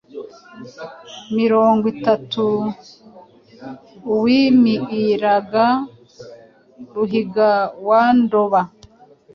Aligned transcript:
mirongwitatu 1.35 2.45
Uwimiiraga 4.13 5.65
Ruhiga 6.93 7.49
wandoba 7.87 8.59